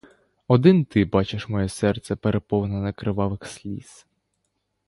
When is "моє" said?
1.49-1.69